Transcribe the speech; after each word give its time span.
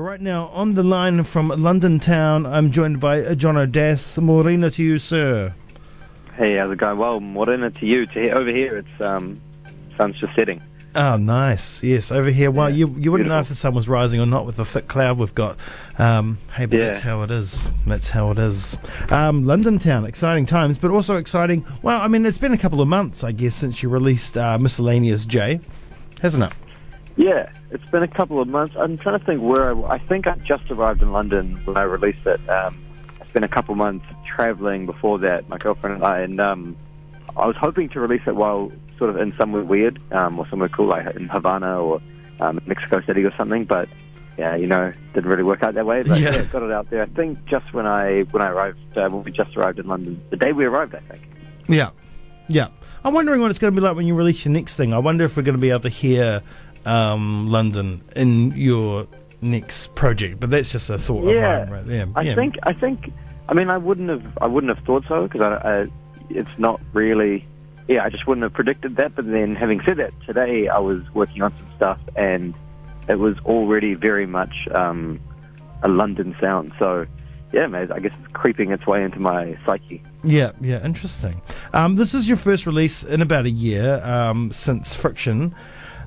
But 0.00 0.04
right 0.06 0.20
now, 0.22 0.46
on 0.54 0.72
the 0.76 0.82
line 0.82 1.24
from 1.24 1.48
London 1.48 2.00
town, 2.00 2.46
I'm 2.46 2.70
joined 2.72 3.00
by 3.00 3.20
uh, 3.22 3.34
John 3.34 3.58
O'Das. 3.58 4.16
Morena 4.16 4.70
to 4.70 4.82
you, 4.82 4.98
sir. 4.98 5.52
Hey, 6.38 6.56
how's 6.56 6.72
it 6.72 6.78
going? 6.78 6.96
Well, 6.96 7.20
morena 7.20 7.70
to 7.70 7.84
you. 7.86 8.06
To 8.06 8.30
over 8.30 8.48
here, 8.48 8.78
it's 8.78 9.00
um, 9.02 9.38
sun's 9.98 10.18
just 10.18 10.34
setting. 10.34 10.62
Oh, 10.94 11.18
nice. 11.18 11.82
Yes, 11.82 12.10
over 12.10 12.30
here. 12.30 12.50
Well, 12.50 12.70
Yeah, 12.70 12.76
you 12.86 12.96
you 12.98 13.12
wouldn't 13.12 13.28
know 13.28 13.40
if 13.40 13.48
the 13.50 13.54
sun 13.54 13.74
was 13.74 13.90
rising 13.90 14.20
or 14.20 14.24
not 14.24 14.46
with 14.46 14.56
the 14.56 14.64
thick 14.64 14.88
cloud 14.88 15.18
we've 15.18 15.34
got. 15.34 15.58
Um, 15.98 16.38
hey, 16.56 16.64
but 16.64 16.78
Yeah. 16.78 16.86
that's 16.86 17.02
how 17.02 17.20
it 17.20 17.30
is. 17.30 17.68
That's 17.86 18.08
how 18.08 18.30
it 18.30 18.38
is. 18.38 18.78
Um, 19.10 19.44
London 19.44 19.78
town, 19.78 20.06
exciting 20.06 20.46
times, 20.46 20.78
but 20.78 20.90
also 20.90 21.16
exciting. 21.16 21.62
Well, 21.82 22.00
I 22.00 22.08
mean, 22.08 22.24
it's 22.24 22.38
been 22.38 22.54
a 22.54 22.58
couple 22.58 22.80
of 22.80 22.88
months, 22.88 23.22
I 23.22 23.32
guess, 23.32 23.54
since 23.54 23.82
you 23.82 23.90
released 23.90 24.34
uh, 24.38 24.56
Miscellaneous 24.56 25.26
J, 25.26 25.60
hasn't 26.22 26.44
it? 26.44 26.52
Yeah, 27.20 27.52
it's 27.70 27.84
been 27.90 28.02
a 28.02 28.08
couple 28.08 28.40
of 28.40 28.48
months. 28.48 28.74
I'm 28.78 28.96
trying 28.96 29.18
to 29.18 29.24
think 29.26 29.42
where 29.42 29.74
I, 29.86 29.96
I 29.96 29.98
think 29.98 30.26
I 30.26 30.36
just 30.36 30.70
arrived 30.70 31.02
in 31.02 31.12
London 31.12 31.60
when 31.66 31.76
I 31.76 31.82
released 31.82 32.24
it. 32.24 32.40
Um, 32.48 32.78
I 33.20 33.26
spent 33.26 33.44
a 33.44 33.48
couple 33.48 33.72
of 33.72 33.76
months 33.78 34.06
traveling 34.24 34.86
before 34.86 35.18
that, 35.18 35.46
my 35.46 35.58
girlfriend 35.58 35.96
and 35.96 36.04
I, 36.04 36.20
and 36.20 36.40
um, 36.40 36.76
I 37.36 37.46
was 37.46 37.56
hoping 37.56 37.90
to 37.90 38.00
release 38.00 38.22
it 38.26 38.34
while 38.36 38.72
sort 38.96 39.10
of 39.10 39.18
in 39.18 39.34
somewhere 39.36 39.62
weird 39.62 40.00
um, 40.14 40.38
or 40.38 40.48
somewhere 40.48 40.70
cool, 40.70 40.86
like 40.86 41.14
in 41.14 41.28
Havana 41.28 41.78
or 41.78 42.00
um, 42.40 42.58
Mexico 42.64 43.02
City 43.02 43.22
or 43.26 43.34
something. 43.36 43.66
But 43.66 43.90
yeah, 44.38 44.56
you 44.56 44.66
know, 44.66 44.90
didn't 45.12 45.28
really 45.28 45.42
work 45.42 45.62
out 45.62 45.74
that 45.74 45.84
way. 45.84 46.02
But 46.02 46.20
Yeah. 46.20 46.36
yeah, 46.36 46.44
got 46.44 46.62
it 46.62 46.72
out 46.72 46.88
there. 46.88 47.02
I 47.02 47.06
think 47.06 47.44
just 47.44 47.74
when 47.74 47.86
I 47.86 48.22
when 48.30 48.42
I 48.42 48.48
arrived, 48.48 48.78
uh, 48.96 49.10
when 49.10 49.24
we 49.24 49.30
just 49.30 49.54
arrived 49.58 49.78
in 49.78 49.86
London, 49.88 50.22
the 50.30 50.36
day 50.36 50.52
we 50.52 50.64
arrived, 50.64 50.94
I 50.94 51.00
think. 51.00 51.22
Yeah, 51.68 51.90
yeah. 52.48 52.68
I'm 53.04 53.12
wondering 53.12 53.42
what 53.42 53.50
it's 53.50 53.58
going 53.58 53.74
to 53.74 53.78
be 53.80 53.86
like 53.86 53.94
when 53.96 54.06
you 54.06 54.14
release 54.14 54.44
your 54.46 54.52
next 54.52 54.76
thing. 54.76 54.94
I 54.94 54.98
wonder 54.98 55.24
if 55.24 55.36
we're 55.36 55.42
going 55.42 55.56
to 55.56 55.60
be 55.60 55.70
able 55.70 55.80
to 55.80 55.88
hear 55.90 56.42
um, 56.86 57.48
London 57.50 58.02
in 58.16 58.52
your 58.52 59.06
next 59.42 59.94
project. 59.94 60.40
But 60.40 60.50
that's 60.50 60.70
just 60.70 60.90
a 60.90 60.98
thought 60.98 61.24
Yeah. 61.32 61.62
of 61.62 61.68
mine 61.68 61.78
right 61.78 61.86
there. 61.86 62.08
I 62.14 62.22
yeah. 62.22 62.34
think 62.34 62.56
I 62.62 62.72
think 62.72 63.12
I 63.48 63.54
mean 63.54 63.70
I 63.70 63.78
wouldn't 63.78 64.08
have 64.10 64.38
I 64.40 64.46
wouldn't 64.46 64.74
have 64.74 64.84
thought 64.84 65.04
so 65.08 65.26
because 65.26 65.40
I, 65.40 65.54
I 65.82 65.86
it's 66.28 66.58
not 66.58 66.80
really 66.92 67.44
yeah 67.88 68.04
I 68.04 68.10
just 68.10 68.26
wouldn't 68.26 68.42
have 68.42 68.52
predicted 68.52 68.96
that. 68.96 69.14
But 69.14 69.26
then 69.30 69.54
having 69.56 69.80
said 69.82 69.96
that, 69.98 70.12
today 70.26 70.68
I 70.68 70.78
was 70.78 71.02
working 71.14 71.42
on 71.42 71.56
some 71.56 71.68
stuff 71.76 71.98
and 72.16 72.54
it 73.08 73.18
was 73.18 73.38
already 73.40 73.94
very 73.94 74.26
much 74.26 74.68
um, 74.72 75.18
a 75.82 75.88
London 75.88 76.36
sound. 76.40 76.72
So 76.78 77.06
yeah, 77.52 77.66
man, 77.66 77.90
I 77.90 77.98
guess 77.98 78.12
it's 78.22 78.32
creeping 78.32 78.70
its 78.70 78.86
way 78.86 79.02
into 79.02 79.18
my 79.18 79.58
psyche. 79.66 80.00
Yeah, 80.22 80.52
yeah, 80.60 80.84
interesting. 80.84 81.42
Um, 81.72 81.96
this 81.96 82.14
is 82.14 82.28
your 82.28 82.36
first 82.36 82.64
release 82.66 83.02
in 83.02 83.22
about 83.22 83.46
a 83.46 83.50
year 83.50 84.00
um, 84.04 84.52
since 84.52 84.94
Friction. 84.94 85.54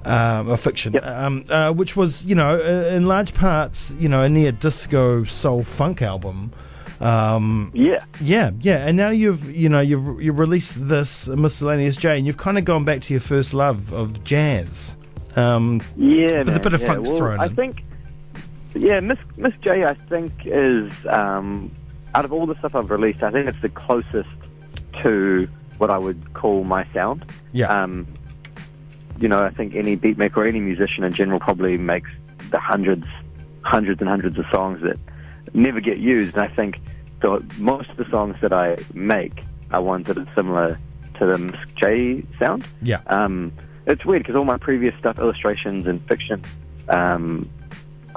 Um, 0.05 0.49
or 0.49 0.57
fiction, 0.57 0.93
Yep. 0.93 1.05
um, 1.05 1.45
uh, 1.49 1.71
which 1.71 1.95
was, 1.95 2.23
you 2.25 2.35
know, 2.35 2.55
uh, 2.59 2.93
in 2.95 3.05
large 3.07 3.33
parts, 3.33 3.91
you 3.99 4.09
know, 4.09 4.21
a 4.21 4.29
near 4.29 4.51
disco 4.51 5.23
soul 5.23 5.63
funk 5.63 6.01
album. 6.01 6.51
Um, 7.01 7.71
Yeah, 7.73 8.03
yeah, 8.21 8.51
yeah, 8.61 8.85
and 8.87 8.95
now 8.97 9.09
you've, 9.09 9.49
you 9.53 9.67
know, 9.69 9.79
you've 9.81 10.21
you've 10.21 10.39
released 10.39 10.75
this 10.87 11.27
miscellaneous 11.27 11.95
J, 11.97 12.17
and 12.17 12.25
you've 12.25 12.37
kind 12.37 12.57
of 12.57 12.65
gone 12.65 12.83
back 12.85 13.01
to 13.03 13.13
your 13.13 13.21
first 13.21 13.53
love 13.53 13.91
of 13.93 14.23
jazz. 14.23 14.95
Um, 15.35 15.81
yeah, 15.97 16.39
With 16.43 16.55
a 16.55 16.59
bit 16.59 16.73
of 16.73 16.81
yeah. 16.81 16.87
funk's 16.87 17.09
well, 17.09 17.17
thrown 17.17 17.39
I 17.39 17.45
in. 17.47 17.55
think 17.55 17.83
yeah, 18.75 18.99
Miss 18.99 19.17
Miss 19.37 19.53
J, 19.61 19.83
I 19.85 19.93
think 20.09 20.31
is 20.45 20.91
um, 21.09 21.71
out 22.15 22.25
of 22.25 22.31
all 22.33 22.45
the 22.45 22.55
stuff 22.59 22.75
I've 22.75 22.91
released, 22.91 23.23
I 23.23 23.31
think 23.31 23.47
it's 23.47 23.61
the 23.61 23.69
closest 23.69 24.29
to 25.01 25.47
what 25.79 25.89
I 25.89 25.97
would 25.97 26.33
call 26.33 26.63
my 26.63 26.85
sound. 26.93 27.25
yeah, 27.51 27.67
Um, 27.67 28.07
you 29.23 29.29
know, 29.29 29.39
I 29.39 29.51
think 29.51 29.73
any 29.73 29.95
beat 29.95 30.17
maker 30.17 30.41
or 30.41 30.45
any 30.45 30.59
musician 30.59 31.05
in 31.05 31.13
general 31.13 31.39
probably 31.39 31.77
makes 31.77 32.11
the 32.51 32.59
hundreds, 32.59 33.07
hundreds 33.61 34.01
and 34.01 34.09
hundreds 34.09 34.37
of 34.37 34.45
songs 34.51 34.81
that 34.81 34.99
never 35.53 35.79
get 35.79 35.97
used. 35.97 36.35
And 36.35 36.43
I 36.43 36.53
think 36.53 36.77
the, 37.21 37.41
most 37.57 37.89
of 37.89 37.95
the 37.95 38.03
songs 38.09 38.35
that 38.41 38.51
I 38.51 38.75
make 38.93 39.41
are 39.71 39.81
ones 39.81 40.07
that 40.07 40.17
are 40.17 40.27
similar 40.35 40.77
to 41.19 41.25
the 41.25 41.37
Miss 41.37 41.55
J 41.77 42.25
sound. 42.37 42.67
yeah, 42.81 42.99
Um, 43.07 43.53
it's 43.85 44.03
weird 44.05 44.23
because 44.23 44.35
all 44.35 44.43
my 44.43 44.57
previous 44.57 44.93
stuff, 44.99 45.17
illustrations 45.17 45.87
and 45.87 46.05
fiction, 46.05 46.41
um, 46.89 47.49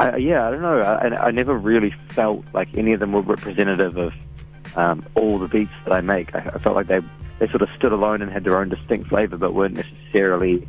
I, 0.01 0.17
yeah, 0.17 0.49
I 0.49 0.51
don't 0.51 0.63
know. 0.63 0.81
I, 0.81 1.29
I 1.29 1.31
never 1.31 1.57
really 1.57 1.95
felt 2.09 2.45
like 2.53 2.77
any 2.77 2.95
of 2.95 2.99
them 2.99 3.13
were 3.13 3.21
representative 3.21 3.97
of 3.97 4.13
um, 4.75 5.07
all 5.15 5.39
the 5.39 5.47
beats 5.47 5.71
that 5.85 5.93
I 5.93 6.01
make. 6.01 6.35
I, 6.35 6.51
I 6.53 6.59
felt 6.59 6.75
like 6.75 6.89
they 6.89 7.01
they 7.39 7.47
sort 7.49 7.63
of 7.63 7.69
stood 7.77 7.93
alone 7.93 8.23
and 8.23 8.33
had 8.33 8.43
their 8.45 8.59
own 8.59 8.71
distinct 8.71 9.09
flavor, 9.09 9.37
but 9.37 9.55
weren't 9.55 9.77
necessarily, 9.77 10.67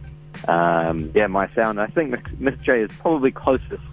um, 0.48 1.12
yeah, 1.16 1.28
my 1.28 1.48
sound. 1.54 1.80
I 1.80 1.88
think 1.88 2.16
Miss- 2.40 2.60
J 2.64 2.82
is 2.82 2.92
probably 3.00 3.32
closest 3.32 3.84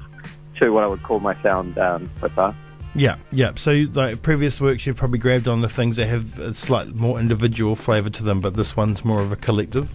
to 0.61 0.71
what 0.71 0.85
I 0.85 0.87
would 0.87 1.03
call 1.03 1.21
my 1.21 1.41
sound 1.43 1.79
um, 1.79 2.11
so 2.21 2.29
far. 2.29 2.57
yeah, 2.95 3.17
yeah. 3.33 3.53
So, 3.57 3.87
like 3.93 4.23
previous 4.23 4.61
works, 4.61 4.87
you've 4.87 4.97
probably 4.97 5.19
grabbed 5.19 5.49
on 5.49 5.63
the 5.63 5.69
things 5.69 5.97
that 5.97 6.07
have 6.07 6.39
a 6.39 6.55
slight 6.55 6.89
more 6.89 7.19
individual 7.19 7.75
flavour 7.77 8.11
to 8.11 8.23
them, 8.23 8.41
but 8.41 8.55
this 8.55 8.77
one's 8.77 9.05
more 9.05 9.21
of 9.21 9.33
a 9.33 9.37
collective. 9.37 9.93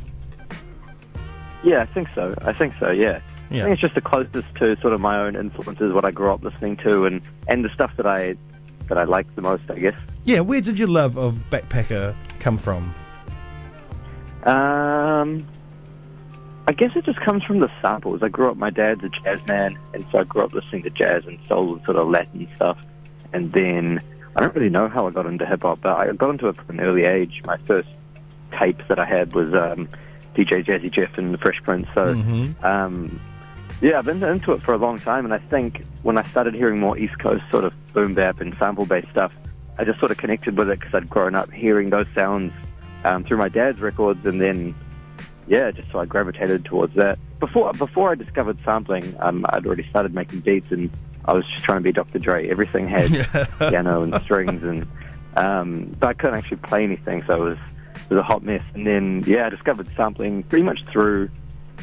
Yeah, 1.64 1.82
I 1.82 1.86
think 1.88 2.08
so. 2.16 2.34
I 2.42 2.54
think 2.54 2.74
so. 2.80 2.90
Yeah. 2.90 3.20
I 3.52 3.54
think 3.54 3.70
it's 3.72 3.82
just 3.82 3.96
the 3.96 4.02
closest 4.02 4.48
to 4.60 4.80
sort 4.80 4.94
of 4.94 5.02
my 5.02 5.20
own 5.20 5.36
influences, 5.36 5.92
what 5.92 6.06
I 6.06 6.12
grew 6.12 6.32
up 6.32 6.44
listening 6.44 6.78
to, 6.78 7.06
and 7.06 7.22
and 7.48 7.66
the 7.66 7.70
stuff 7.70 7.92
that 7.98 8.06
I 8.06 8.36
that 8.90 8.98
I 8.98 9.06
like 9.06 9.34
the 9.36 9.42
most, 9.42 9.64
I 9.70 9.80
guess. 9.80 9.96
Yeah, 10.24 10.42
where 10.42 10.62
did 10.62 10.78
your 10.78 10.88
love 10.88 11.18
of 11.18 11.36
Backpacker 11.50 12.16
come 12.40 12.58
from? 12.58 12.94
Um, 14.44 15.46
I 16.70 16.72
guess 16.72 16.96
it 16.96 17.04
just 17.04 17.20
comes 17.20 17.44
from 17.44 17.62
the 17.62 17.72
samples. 17.82 18.22
I 18.22 18.30
grew 18.30 18.52
up. 18.52 18.58
My 18.58 18.70
dad's 18.70 19.04
a 19.04 19.10
jazz 19.10 19.44
man, 19.48 19.76
and 19.96 20.06
so 20.12 20.20
I 20.20 20.24
grew 20.24 20.44
up 20.44 20.54
listening 20.54 20.84
to 20.84 20.92
jazz 20.92 21.26
and 21.26 21.40
soul 21.48 21.74
and 21.74 21.84
sort 21.84 21.98
of 21.98 22.08
Latin 22.08 22.48
stuff. 22.56 22.78
And 23.34 23.52
then 23.54 24.00
I 24.36 24.42
don't 24.42 24.54
really 24.54 24.70
know 24.70 24.88
how 24.88 25.08
I 25.08 25.10
got 25.10 25.26
into 25.26 25.48
hip 25.48 25.64
hop, 25.64 25.82
but 25.82 25.98
I 25.98 26.12
got 26.14 26.30
into 26.30 26.48
it 26.48 26.58
from 26.58 26.78
an 26.78 26.86
early 26.86 27.06
age. 27.06 27.42
My 27.44 27.58
first 27.66 27.90
tapes 28.52 28.84
that 28.88 29.00
I 29.00 29.06
had 29.06 29.34
was 29.34 29.52
um, 29.56 29.90
DJ 30.36 30.64
Jazzy 30.64 30.92
Jeff 30.92 31.18
and 31.18 31.34
the 31.34 31.40
Fresh 31.40 31.60
Prince. 31.64 31.88
So. 31.96 32.14
Mm-hmm. 32.14 32.64
Um, 32.64 33.20
yeah, 33.82 33.98
I've 33.98 34.06
been 34.06 34.22
into 34.22 34.52
it 34.52 34.62
for 34.62 34.74
a 34.74 34.78
long 34.78 35.00
time, 35.00 35.26
and 35.26 35.34
I 35.34 35.40
think 35.40 35.84
when 36.04 36.20
I 36.20 36.24
started 36.24 36.54
hearing 36.54 36.80
more 36.80 37.00
East 37.00 37.18
Coast 37.18 37.46
sort 37.50 37.64
of 37.64 37.74
boom 37.94 38.14
bap 38.14 38.42
and 38.42 38.56
sample 38.60 38.86
based 38.86 39.10
stuff, 39.10 39.34
I 39.80 39.86
just 39.86 39.98
sort 39.98 40.12
of 40.12 40.18
connected 40.18 40.56
with 40.56 40.70
it 40.70 40.80
because 40.80 40.94
I'd 40.94 41.10
grown 41.10 41.34
up 41.34 41.50
hearing 41.50 41.90
those 41.90 42.08
sounds 42.14 42.54
um, 43.06 43.24
through 43.24 43.38
my 43.38 43.50
dad's 43.50 43.80
records, 43.80 44.24
and 44.26 44.40
then 44.40 44.76
yeah, 45.50 45.72
just 45.72 45.92
so 45.92 46.00
I 46.00 46.06
gravitated 46.06 46.64
towards 46.64 46.94
that. 46.96 47.20
Before 47.42 47.72
before 47.74 48.12
I 48.12 48.16
discovered 48.16 48.58
sampling, 48.64 49.16
um, 49.20 49.46
I'd 49.50 49.66
already 49.66 49.88
started 49.90 50.14
making 50.14 50.40
beats, 50.42 50.72
and 50.72 50.90
I 51.26 51.34
was 51.34 51.46
just 51.52 51.64
trying 51.64 51.80
to 51.80 51.84
be 51.84 51.92
Dr. 51.92 52.20
Dre. 52.20 52.48
Everything 52.50 52.88
had 52.88 53.10
piano 53.60 54.04
and 54.04 54.16
strings, 54.24 54.64
and 54.64 54.88
um, 55.36 55.96
but 56.00 56.08
I 56.08 56.14
couldn't 56.14 56.38
actually 56.38 56.58
play 56.58 56.84
anything, 56.84 57.24
so 57.28 57.34
it 57.36 57.40
was 57.50 57.58
it 57.96 58.10
was 58.10 58.20
a 58.20 58.24
hot 58.24 58.44
mess. 58.44 58.64
And 58.74 58.88
then 58.88 59.24
yeah, 59.28 59.48
I 59.48 59.50
discovered 59.50 59.88
sampling 59.96 60.44
pretty 60.44 60.64
much 60.64 60.86
through 60.86 61.30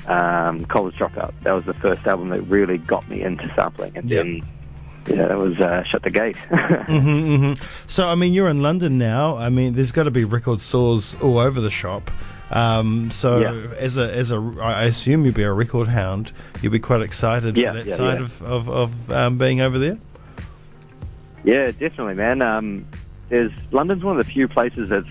um, 0.07 0.65
College 0.67 0.95
Dropout. 0.97 1.33
That 1.43 1.53
was 1.53 1.65
the 1.65 1.75
first 1.75 2.07
album 2.07 2.29
that 2.31 2.43
really 2.43 2.79
got 2.79 3.09
me 3.09 3.23
into 3.23 3.51
sampling, 3.57 3.93
and 3.97 4.09
Yep. 4.09 4.25
then 4.25 4.43
yeah, 5.09 5.29
that 5.29 5.39
was 5.39 5.59
uh, 5.61 5.85
shut 5.85 6.03
the 6.03 6.11
gate. 6.11 6.37
hmm 6.87 7.37
hmm 7.37 7.53
So, 7.87 8.09
I 8.09 8.17
mean, 8.17 8.35
you're 8.35 8.49
in 8.49 8.61
London 8.61 8.99
now. 8.99 9.37
I 9.37 9.51
mean, 9.51 9.75
there's 9.75 9.93
got 9.93 10.03
to 10.05 10.11
be 10.11 10.25
record 10.25 10.61
stores 10.61 11.15
all 11.23 11.39
over 11.39 11.61
the 11.61 11.71
shop. 11.71 12.11
Um, 12.51 13.11
so, 13.11 13.41
Yeah. 13.41 13.75
as 13.77 13.97
a 13.97 14.13
as 14.15 14.31
a, 14.31 14.37
I 14.61 14.85
assume 14.85 15.25
you'll 15.25 15.35
be 15.35 15.43
a 15.43 15.53
record 15.53 15.89
hound. 15.89 16.33
You'll 16.63 16.73
be 16.73 16.79
quite 16.79 17.03
excited 17.03 17.57
Yeah, 17.57 17.73
for 17.73 17.79
that 17.79 17.87
yeah, 17.87 17.97
side 17.97 18.21
of 18.21 18.41
of, 18.43 18.69
of 18.69 19.13
um, 19.13 19.39
being 19.39 19.61
over 19.61 19.79
there. 19.79 19.99
Yeah, 21.45 21.67
definitely, 21.71 22.15
man. 22.15 22.43
Um, 22.43 22.87
there's 23.29 23.53
London's 23.73 24.05
one 24.05 24.19
of 24.19 24.25
the 24.25 24.31
few 24.33 24.47
places 24.49 24.89
that's 24.89 25.07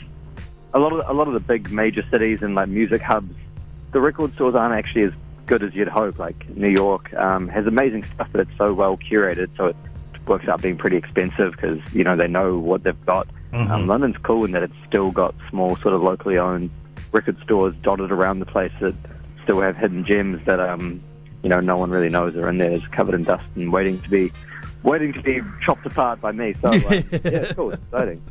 a 0.73 0.79
lot 0.79 0.93
of 0.93 1.09
a 1.09 1.13
lot 1.13 1.27
of 1.27 1.33
the 1.33 1.39
big 1.39 1.71
major 1.71 2.05
cities 2.09 2.41
and 2.41 2.55
like 2.55 2.69
music 2.69 3.01
hubs. 3.01 3.33
The 3.91 3.99
record 4.01 4.33
stores 4.35 4.55
aren't 4.55 4.73
actually 4.73 5.03
as 5.03 5.13
good 5.45 5.63
as 5.63 5.73
you'd 5.73 5.87
hope. 5.87 6.17
Like 6.19 6.47
New 6.55 6.69
York 6.69 7.13
um, 7.15 7.47
has 7.49 7.67
amazing 7.67 8.03
stuff, 8.13 8.29
but 8.31 8.41
it's 8.41 8.57
so 8.57 8.73
well 8.73 8.97
curated, 8.97 9.49
so 9.57 9.67
it 9.67 9.75
works 10.25 10.47
out 10.47 10.61
being 10.61 10.77
pretty 10.77 10.97
expensive 10.97 11.51
because 11.51 11.79
you 11.93 12.03
know 12.03 12.15
they 12.15 12.27
know 12.27 12.57
what 12.57 12.83
they've 12.83 13.05
got. 13.05 13.27
Mhm. 13.53 13.69
Um, 13.69 13.87
London's 13.87 14.17
cool 14.23 14.43
in 14.45 14.51
that 14.51 14.63
it's 14.63 14.73
still 14.87 15.11
got 15.11 15.35
small, 15.49 15.75
sort 15.77 15.93
of 15.93 16.01
locally 16.01 16.37
owned 16.37 16.69
record 17.15 17.37
stores 17.41 17.73
dotted 17.81 18.11
around 18.11 18.39
the 18.39 18.45
place 18.45 18.73
that 18.81 18.93
still 19.43 19.61
have 19.61 19.77
hidden 19.77 20.05
gems 20.05 20.43
that 20.45 20.59
um, 20.59 21.01
you 21.43 21.49
know 21.49 21.59
no 21.61 21.77
one 21.77 21.89
really 21.89 22.09
knows 22.09 22.35
are 22.35 22.49
in 22.49 22.57
there. 22.57 22.71
It's 22.71 22.85
covered 22.87 23.15
in 23.15 23.23
dust 23.23 23.45
and 23.55 23.71
waiting 23.71 24.01
to 24.01 24.09
be 24.09 24.31
waiting 24.83 25.13
to 25.13 25.21
be 25.21 25.41
chopped 25.63 25.85
apart 25.85 26.19
by 26.21 26.31
me. 26.31 26.53
So 26.61 26.67
uh, 26.69 26.77
yeah, 26.79 27.01
it's 27.11 27.53
cool, 27.53 27.71
it's 27.71 27.81
exciting. 27.83 28.21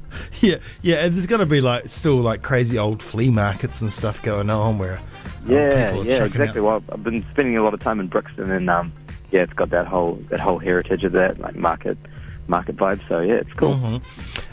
Yeah, 0.41 0.57
yeah. 0.83 1.05
And 1.05 1.15
there's 1.17 1.27
got 1.27 1.39
to 1.39 1.47
be 1.47 1.61
like 1.61 1.87
still 1.87 2.17
like 2.17 2.43
crazy 2.43 2.79
old 2.79 3.03
flea 3.03 3.31
markets 3.31 3.81
and 3.81 3.93
stuff 3.93 4.21
going 4.23 4.51
on 4.51 4.79
where 4.79 4.99
um, 4.99 5.05
Yeah, 5.49 5.87
people 5.87 6.03
are 6.03 6.07
yeah, 6.07 6.25
exactly. 6.25 6.61
out- 6.61 6.65
Well, 6.65 6.83
I've 6.93 7.03
been 7.03 7.25
spending 7.33 7.57
a 7.57 7.63
lot 7.65 7.73
of 7.75 7.81
time 7.81 7.99
in 8.01 8.09
Brixton, 8.09 8.51
and 8.51 8.69
um, 8.69 8.93
yeah, 9.33 9.41
it's 9.43 9.53
got 9.55 9.71
that 9.71 9.87
whole 9.87 10.23
that 10.29 10.41
whole 10.41 10.59
heritage 10.59 11.03
of 11.05 11.13
that 11.13 11.39
like 11.41 11.57
market 11.57 11.97
market 12.47 12.77
vibe. 12.77 13.01
So 13.09 13.21
yeah, 13.21 13.35
it's 13.37 13.53
cool. 13.55 13.75
Mhm. 13.77 14.03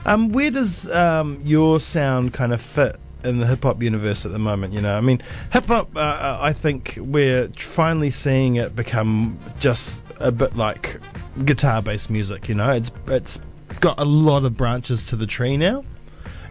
Um, 0.05 0.29
where 0.31 0.49
does 0.51 0.89
um, 0.91 1.41
your 1.43 1.79
sound 1.81 2.33
kind 2.33 2.53
of 2.53 2.61
fit 2.61 2.95
in 3.23 3.39
the 3.39 3.47
hip 3.47 3.63
hop 3.63 3.81
universe 3.81 4.25
at 4.25 4.31
the 4.31 4.39
moment? 4.39 4.73
You 4.73 4.81
know, 4.81 4.95
I 4.95 5.01
mean, 5.01 5.21
hip 5.51 5.65
hop. 5.65 5.95
Uh, 5.95 6.37
I 6.41 6.53
think 6.53 6.97
we're 7.01 7.47
finally 7.57 8.09
seeing 8.11 8.55
it 8.55 8.75
become 8.75 9.39
just 9.59 10.01
a 10.19 10.31
bit 10.31 10.55
like 10.55 10.99
guitar 11.45 11.81
based 11.81 12.09
music. 12.09 12.49
You 12.49 12.55
know, 12.55 12.69
it's 12.71 12.91
it's 13.07 13.39
got 13.79 13.99
a 13.99 14.05
lot 14.05 14.45
of 14.45 14.55
branches 14.57 15.05
to 15.07 15.15
the 15.15 15.25
tree 15.27 15.57
now. 15.57 15.83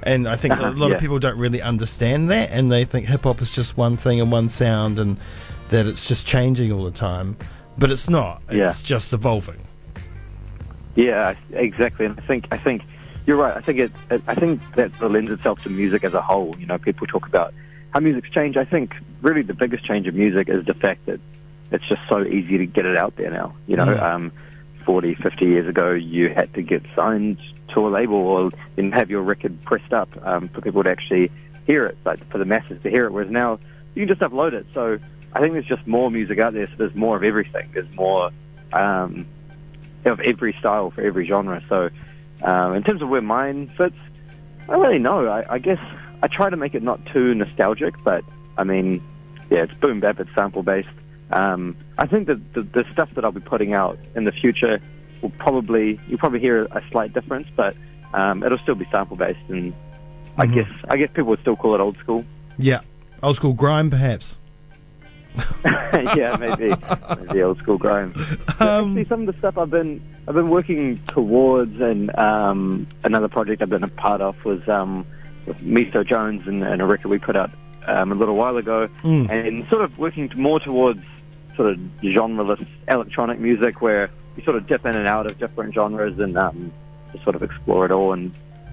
And 0.03 0.27
I 0.27 0.37
think 0.37 0.55
Uh-huh, 0.55 0.71
a 0.71 0.71
lot 0.71 0.89
yeah. 0.89 0.95
of 0.95 1.01
people 1.01 1.19
don't 1.19 1.39
really 1.39 1.61
understand 1.61 2.31
that, 2.31 2.51
and 2.51 2.73
they 2.73 2.85
think 2.87 3.07
hip 3.07 3.25
hop 3.25 3.43
is 3.43 3.51
just 3.51 3.77
one 3.77 3.99
thing 3.99 4.19
and 4.21 4.33
one 4.33 4.49
sound, 4.49 4.99
and 4.99 5.19
that 5.69 5.87
it's 5.87 6.07
just 6.07 6.27
changing 6.27 6.73
all 6.73 6.85
the 6.85 6.91
time. 6.91 7.37
But 7.77 7.91
it's 7.91 8.09
not. 8.09 8.41
It's 8.49 8.57
Yeah. 8.81 8.87
just 8.87 9.13
evolving. 9.13 9.59
Yeah, 10.97 11.35
exactly. 11.53 12.07
And 12.07 12.19
I 12.19 12.23
think 12.23 12.47
I 12.51 12.57
think 12.57 12.83
you're 13.31 13.39
right. 13.39 13.57
I 13.57 13.61
think 13.61 13.79
it, 13.79 13.93
it 14.11 14.23
I 14.27 14.35
think 14.35 14.61
that 14.75 14.91
lends 15.01 15.31
itself 15.31 15.63
to 15.63 15.71
music 15.71 16.03
as 16.03 16.15
a 16.15 16.21
whole. 16.21 16.53
You 16.59 16.67
know, 16.67 16.79
people 16.79 17.07
talk 17.07 17.29
about 17.29 17.55
how 17.95 18.01
music's 18.01 18.29
changed. 18.29 18.59
I 18.59 18.65
think 18.65 18.93
really 19.23 19.43
the 19.43 19.55
biggest 19.55 19.85
change 19.85 20.09
in 20.09 20.17
music 20.17 20.49
is 20.49 20.65
the 20.65 20.75
fact 20.75 21.07
that 21.07 21.21
it's 21.71 21.87
just 21.89 22.03
so 22.09 22.25
easy 22.25 22.59
to 22.59 22.67
get 22.67 22.87
it 22.87 22.97
out 22.97 23.15
there 23.15 23.31
now. 23.31 23.55
You 23.69 23.77
know, 23.77 23.87
Mm. 23.87 24.03
um, 24.03 24.33
40, 24.85 25.15
50 25.15 25.45
years 25.47 25.69
ago, 25.69 25.93
you 25.93 26.31
had 26.31 26.53
to 26.55 26.63
get 26.63 26.83
signed 26.97 27.39
to 27.69 27.87
a 27.87 27.89
label 27.89 28.17
or 28.17 28.51
and 28.77 28.93
have 28.93 29.11
your 29.13 29.23
record 29.23 29.63
pressed 29.63 29.93
up 29.93 30.09
um, 30.27 30.49
for 30.49 30.61
people 30.61 30.83
to 30.83 30.91
actually 30.91 31.31
hear 31.69 31.87
it, 31.87 31.99
like 32.05 32.29
for 32.33 32.39
the 32.39 32.45
masses 32.45 32.83
to 32.83 32.91
hear 32.91 33.05
it. 33.07 33.13
Whereas 33.13 33.31
now 33.31 33.61
you 33.95 34.07
can 34.07 34.09
just 34.09 34.23
upload 34.23 34.55
it. 34.55 34.67
So 34.75 34.99
I 35.33 35.39
think 35.39 35.53
there's 35.53 35.67
just 35.67 35.87
more 35.87 36.11
music 36.11 36.41
out 36.41 36.53
there. 36.53 36.67
So 36.67 36.73
there's 36.79 36.97
more 36.97 37.17
of 37.17 37.23
everything. 37.23 37.71
There's 37.73 37.95
more. 37.95 38.33
Um, 38.73 39.27
of 40.05 40.19
every 40.21 40.55
style 40.55 40.91
for 40.91 41.03
every 41.03 41.27
genre. 41.27 41.63
So, 41.69 41.91
um, 42.43 42.75
in 42.75 42.83
terms 42.83 43.03
of 43.03 43.09
where 43.09 43.21
mine 43.23 43.71
fits, 43.77 43.97
I 44.69 44.73
don't 44.73 44.83
really 44.83 44.99
know. 44.99 45.27
I, 45.29 45.55
I 45.55 45.59
guess 45.59 45.79
I 46.23 46.29
try 46.29 46.51
to 46.51 46.57
make 46.57 46.75
it 46.75 46.83
not 46.83 47.05
too 47.07 47.35
nostalgic, 47.35 47.95
but 48.05 48.25
I 48.57 48.65
mean, 48.65 49.03
yeah, 49.51 49.63
it's 49.65 49.75
boom 49.75 50.01
bap, 50.01 50.21
it's 50.21 50.33
sample 50.35 50.63
based. 50.63 50.89
Um, 51.31 51.77
I 51.99 52.07
think 52.07 52.27
that 52.27 52.55
the, 52.55 52.63
the 52.63 52.85
stuff 52.93 53.15
that 53.15 53.25
I'll 53.25 53.33
be 53.33 53.41
putting 53.41 53.73
out 53.73 53.99
in 54.17 54.25
the 54.25 54.33
future 54.33 54.81
will 55.23 55.31
probably 55.31 56.01
you'll 56.09 56.19
probably 56.19 56.41
hear 56.41 56.65
a 56.65 56.83
slight 56.91 57.13
difference, 57.13 57.49
but 57.57 57.77
um, 58.15 58.43
it'll 58.43 58.59
still 58.59 58.75
be 58.75 58.87
sample 58.91 59.17
based, 59.17 59.39
and 59.49 59.73
I 60.37 60.47
Mhm. 60.47 60.55
guess 60.55 60.69
I 60.89 60.97
guess 60.97 61.09
people 61.09 61.31
would 61.31 61.41
still 61.41 61.57
call 61.57 61.75
it 61.75 61.81
old 61.81 61.97
school. 61.99 62.25
Yeah, 62.59 62.81
old 63.23 63.37
school 63.37 63.53
grime, 63.53 63.91
perhaps. 63.91 64.39
yeah, 65.65 66.37
maybe 66.41 66.75
maybe 67.27 67.43
old 67.43 67.59
school 67.59 67.79
grime. 67.79 68.13
Um, 68.59 68.97
actually, 68.99 69.05
some 69.07 69.21
of 69.21 69.27
the 69.33 69.39
stuff 69.39 69.57
I've 69.59 69.71
been 69.71 70.03
I've 70.29 70.35
been 70.35 70.51
working 70.51 70.99
towards, 71.09 71.81
and 71.81 72.17
um, 72.19 72.87
another 73.05 73.29
project 73.29 73.63
I've 73.63 73.71
been 73.71 73.83
a 73.83 73.89
part 73.89 74.21
of 74.21 74.43
was 74.45 74.67
um, 74.69 75.05
with 75.47 75.59
Miso 75.61 76.07
Jones 76.07 76.47
and, 76.47 76.63
and 76.63 76.81
a 76.81 76.87
record 76.87 77.09
we 77.09 77.19
put 77.19 77.37
out 77.37 77.51
um, 77.87 78.13
a 78.13 78.15
little 78.15 78.37
while 78.37 78.57
ago, 78.57 78.89
Mm. 79.03 79.29
and 79.31 79.69
sort 79.69 79.83
of 79.83 79.99
working 79.99 80.31
more 80.37 80.61
towards 80.61 81.01
sort 81.57 81.73
of 81.73 81.79
genreless 82.03 82.65
electronic 82.89 83.41
music, 83.41 83.81
where 83.83 84.11
you 84.37 84.45
sort 84.45 84.57
of 84.57 84.67
dip 84.67 84.85
in 84.87 84.95
and 84.97 85.09
out 85.09 85.27
of 85.27 85.39
different 85.39 85.75
genres 85.75 86.19
and 86.19 86.37
um, 86.39 86.71
just 87.13 87.25
sort 87.25 87.35
of 87.35 87.43
explore 87.43 87.85
it 87.87 87.91
all, 87.91 88.13
and 88.13 88.31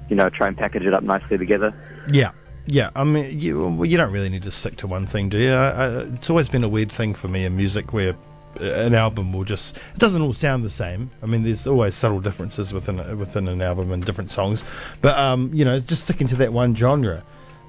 you 0.10 0.16
know 0.16 0.30
try 0.30 0.48
and 0.48 0.58
package 0.58 0.84
it 0.84 0.94
up 0.94 1.02
nicely 1.04 1.38
together. 1.38 1.74
Yeah, 2.12 2.32
yeah. 2.68 2.92
I 2.96 3.04
mean, 3.04 3.40
you 3.40 3.84
you 3.84 3.98
don't 3.98 4.12
really 4.12 4.30
need 4.30 4.44
to 4.44 4.52
stick 4.52 4.76
to 4.78 4.88
one 4.88 5.08
thing, 5.08 5.30
do 5.30 5.38
you? 5.40 5.54
I, 5.54 5.70
I, 5.70 5.88
it's 6.14 6.30
always 6.30 6.50
been 6.50 6.64
a 6.64 6.70
weird 6.70 6.92
thing 6.92 7.16
for 7.16 7.30
me 7.30 7.46
in 7.46 7.56
music 7.58 7.94
where 7.94 8.16
an 8.62 8.96
album 8.96 9.34
will 9.34 9.44
just 9.44 9.76
it 9.78 10.00
doesn't 10.00 10.22
all 10.22 10.34
sound 10.34 10.64
the 10.66 10.70
same. 10.70 11.10
I 11.24 11.26
mean, 11.26 11.44
there's 11.44 11.66
always 11.68 11.96
subtle 11.96 12.20
differences 12.20 12.74
within 12.74 13.00
a, 13.00 13.16
within 13.16 13.48
an 13.48 13.62
album 13.62 13.92
and 13.92 14.06
different 14.06 14.32
songs, 14.32 14.64
but 15.02 15.18
um, 15.18 15.52
you 15.54 15.64
know, 15.66 15.80
just 15.80 16.04
sticking 16.04 16.28
to 16.30 16.36
that 16.38 16.54
one 16.54 16.76
genre. 16.76 17.24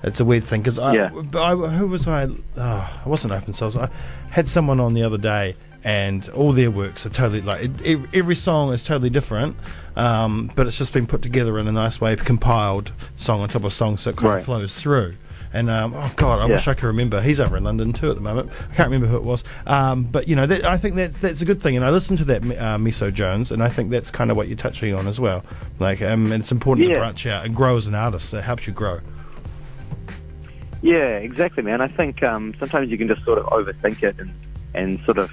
It's 0.05 0.20
a 0.20 0.25
weird 0.25 0.44
thing 0.44 0.61
because 0.62 0.79
I, 0.79 0.94
Yeah. 0.94 1.11
I, 1.35 1.56
who 1.56 1.88
was 1.88 2.06
I? 2.06 2.26
Oh, 2.56 3.00
I 3.05 3.08
wasn't 3.08 3.32
Open 3.32 3.52
Source. 3.52 3.75
I 3.75 3.88
had 4.31 4.49
someone 4.49 4.79
on 4.79 4.94
the 4.94 5.02
other 5.02 5.19
day, 5.19 5.56
and 5.82 6.29
all 6.31 6.52
their 6.52 6.70
works 6.70 7.05
are 7.05 7.11
totally 7.11 7.41
like 7.43 7.69
every 8.14 8.37
song 8.37 8.73
is 8.73 8.84
totally 8.84 9.11
different, 9.11 9.56
um, 9.96 10.52
but 10.55 10.69
it's 10.69 10.79
just 10.79 10.93
been 10.93 11.06
put 11.08 11.20
together 11.23 11.58
in 11.58 11.67
a 11.67 11.73
nice 11.73 12.00
way, 12.00 12.14
compiled 12.14 12.93
song 13.17 13.41
on 13.41 13.49
top 13.49 13.64
of 13.64 13.73
song, 13.73 13.96
so 13.99 14.11
it 14.11 14.17
kind 14.17 14.31
Right. 14.31 14.38
of 14.38 14.44
flows 14.44 14.73
through. 14.75 15.17
And 15.53 15.71
um, 15.71 15.95
oh 15.95 16.12
god, 16.17 16.41
I 16.41 16.47
Yeah. 16.47 16.55
wish 16.56 16.69
I 16.69 16.75
could 16.75 16.87
remember. 16.87 17.21
He's 17.21 17.41
over 17.41 17.56
in 17.56 17.65
London 17.65 17.93
too 17.93 18.11
at 18.11 18.17
the 18.17 18.23
moment. 18.23 18.50
I 18.71 18.75
can't 18.75 18.91
remember 18.91 19.06
who 19.06 19.17
it 19.17 19.25
was. 19.25 19.45
Um, 19.67 20.05
but 20.05 20.29
you 20.29 20.37
know, 20.37 20.47
that, 20.47 20.65
I 20.65 20.77
think 20.77 20.97
that 20.97 21.15
that's 21.21 21.41
a 21.41 21.45
good 21.45 21.62
thing. 21.62 21.77
And 21.77 21.85
I 21.85 21.91
listened 21.91 22.19
to 22.19 22.25
that 22.27 22.43
uh, 22.43 22.77
Miso 22.79 23.12
Jones, 23.12 23.50
and 23.50 23.62
I 23.62 23.69
think 23.69 23.91
that's 23.91 24.11
kind 24.11 24.31
of 24.31 24.37
what 24.37 24.49
you're 24.49 24.56
touching 24.59 24.95
on 24.95 25.06
as 25.06 25.19
well. 25.19 25.45
Like, 25.79 26.03
um, 26.03 26.33
and 26.33 26.43
it's 26.43 26.53
important 26.53 26.89
to 26.89 26.95
branch 26.95 27.27
out 27.27 27.45
and 27.47 27.55
grow 27.55 27.77
as 27.77 27.87
an 27.87 27.95
artist. 27.95 28.33
It 28.35 28.43
helps 28.43 28.67
you 28.67 28.73
grow. 28.73 29.00
Yeah, 30.83 31.17
exactly, 31.19 31.62
man. 31.62 31.81
I 31.81 31.89
think 31.89 32.23
um, 32.23 32.55
sometimes 32.61 32.91
you 32.91 32.99
can 32.99 33.09
just 33.09 33.25
sort 33.25 33.39
of 33.39 33.47
overthink 33.47 34.03
it 34.03 34.17
and, 34.19 34.33
and 34.75 35.01
sort 35.05 35.19
of. 35.19 35.31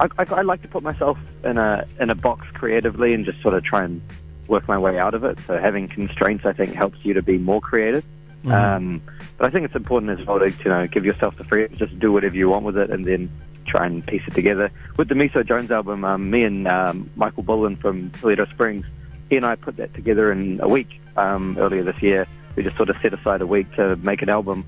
I, 0.00 0.06
I, 0.18 0.24
I 0.30 0.42
like 0.42 0.62
to 0.62 0.68
put 0.68 0.82
myself 0.82 1.18
in 1.44 1.58
a 1.58 1.86
in 2.00 2.10
a 2.10 2.14
box 2.14 2.46
creatively 2.54 3.14
and 3.14 3.24
just 3.24 3.40
sort 3.42 3.54
of 3.54 3.62
try 3.64 3.84
and 3.84 4.00
work 4.48 4.66
my 4.66 4.78
way 4.78 4.98
out 4.98 5.14
of 5.14 5.24
it. 5.24 5.38
So 5.46 5.58
having 5.58 5.86
constraints, 5.88 6.44
I 6.46 6.52
think, 6.52 6.72
helps 6.72 7.04
you 7.04 7.14
to 7.14 7.22
be 7.22 7.38
more 7.38 7.60
creative. 7.60 8.04
Mhm. 8.44 8.52
Um, 8.52 9.00
but 9.36 9.46
I 9.46 9.50
think 9.50 9.64
it's 9.64 9.74
important 9.74 10.18
as 10.18 10.26
well 10.26 10.38
to 10.38 10.48
you 10.48 10.70
know 10.70 10.86
give 10.86 11.04
yourself 11.04 11.36
the 11.36 11.44
freedom 11.44 11.76
to 11.76 11.86
just 11.86 11.98
do 11.98 12.12
whatever 12.12 12.36
you 12.36 12.48
want 12.48 12.64
with 12.64 12.76
it 12.78 12.90
and 12.90 13.04
then 13.04 13.30
try 13.66 13.84
and 13.86 14.06
piece 14.06 14.22
it 14.26 14.34
together. 14.34 14.70
With 14.96 15.08
the 15.08 15.14
Miso 15.14 15.46
Jones 15.46 15.70
album, 15.70 16.04
um, 16.04 16.30
me 16.30 16.44
and 16.44 16.66
um, 16.68 17.10
Michael 17.16 17.42
Bullen 17.42 17.76
from 17.76 18.10
Toledo 18.12 18.46
Springs, 18.46 18.86
he 19.28 19.36
and 19.36 19.44
I 19.44 19.56
put 19.56 19.76
that 19.76 19.92
together 19.94 20.32
in 20.32 20.60
a 20.60 20.68
week 20.68 21.00
um, 21.16 21.56
earlier 21.58 21.82
this 21.82 22.00
year. 22.02 22.26
We 22.56 22.62
just 22.62 22.76
sort 22.76 22.88
of 22.90 22.96
set 23.02 23.12
aside 23.12 23.42
a 23.42 23.46
week 23.46 23.70
to 23.76 23.96
make 23.96 24.22
an 24.22 24.28
album, 24.30 24.64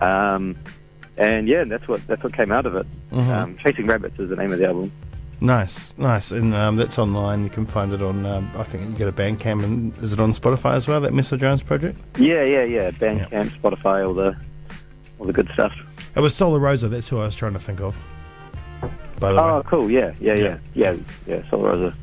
um, 0.00 0.56
and 1.16 1.48
yeah, 1.48 1.64
that's 1.64 1.86
what 1.88 2.06
that's 2.06 2.22
what 2.22 2.32
came 2.32 2.52
out 2.52 2.66
of 2.66 2.76
it. 2.76 2.86
Mhm. 3.12 3.28
Um, 3.28 3.56
Chasing 3.58 3.86
Rabbits 3.86 4.18
is 4.18 4.30
the 4.30 4.36
name 4.36 4.52
of 4.52 4.58
the 4.58 4.66
album. 4.66 4.92
Nice, 5.44 5.92
nice, 5.98 6.30
and 6.30 6.54
um, 6.54 6.76
that's 6.76 6.98
online. 6.98 7.44
You 7.44 7.50
can 7.50 7.66
find 7.66 7.92
it 7.92 8.00
on. 8.00 8.24
Um, 8.24 8.50
I 8.56 8.62
think 8.62 8.88
you 8.88 8.96
get 8.96 9.08
a 9.08 9.12
Bandcamp, 9.12 9.62
and 9.62 9.96
is 10.02 10.14
it 10.14 10.18
on 10.18 10.32
Spotify 10.32 10.72
as 10.72 10.88
well? 10.88 11.02
That 11.02 11.12
Miso 11.12 11.38
Jones 11.38 11.62
project. 11.62 11.98
Yeah, 12.18 12.44
yeah, 12.44 12.64
yeah. 12.64 12.90
Bandcamp, 12.92 13.50
Spotify, 13.60 14.06
all 14.06 14.14
the 14.14 14.34
all 15.18 15.26
the 15.26 15.34
good 15.34 15.50
stuff. 15.52 15.72
It 16.16 16.20
was 16.20 16.34
Solar 16.34 16.58
Rosa. 16.58 16.88
That's 16.88 17.08
who 17.08 17.18
I 17.18 17.26
was 17.26 17.34
trying 17.34 17.52
to 17.52 17.58
think 17.58 17.82
of. 17.82 17.94
By 19.20 19.32
the 19.34 19.40
Oh, 19.42 19.58
way. 19.58 19.62
cool. 19.66 19.90
Yeah, 19.90 20.14
yeah, 20.18 20.34
yeah, 20.34 20.58
yeah, 20.72 20.96
yeah. 21.26 21.46
Soul 21.50 21.60
Rosa 21.64 21.94